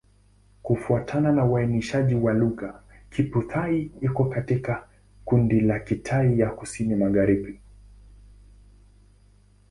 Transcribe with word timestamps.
Kufuatana 0.63 1.31
na 1.31 1.45
uainishaji 1.45 2.15
wa 2.15 2.33
lugha, 2.33 2.81
Kiphu-Thai 3.09 3.91
iko 4.01 4.25
katika 4.25 4.87
kundi 5.25 5.59
la 5.61 5.79
Kitai 5.79 6.39
ya 6.39 6.49
Kusini-Magharibi. 6.49 7.59